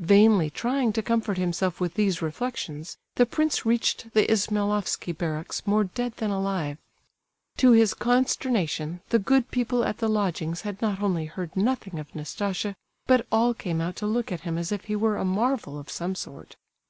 Vainly 0.00 0.48
trying 0.48 0.94
to 0.94 1.02
comfort 1.02 1.36
himself 1.36 1.78
with 1.78 1.92
these 1.92 2.22
reflections, 2.22 2.96
the 3.16 3.26
prince 3.26 3.66
reached 3.66 4.14
the 4.14 4.24
Ismailofsky 4.30 5.12
barracks 5.12 5.66
more 5.66 5.84
dead 5.84 6.14
than 6.16 6.30
alive. 6.30 6.78
To 7.58 7.72
his 7.72 7.92
consternation 7.92 9.02
the 9.10 9.18
good 9.18 9.50
people 9.50 9.84
at 9.84 9.98
the 9.98 10.08
lodgings 10.08 10.62
had 10.62 10.80
not 10.80 11.02
only 11.02 11.26
heard 11.26 11.54
nothing 11.54 11.98
of 11.98 12.14
Nastasia, 12.14 12.74
but 13.06 13.26
all 13.30 13.52
came 13.52 13.82
out 13.82 13.96
to 13.96 14.06
look 14.06 14.32
at 14.32 14.40
him 14.40 14.56
as 14.56 14.72
if 14.72 14.84
he 14.84 14.96
were 14.96 15.18
a 15.18 15.24
marvel 15.26 15.78
of 15.78 15.90
some 15.90 16.14
sort. 16.14 16.56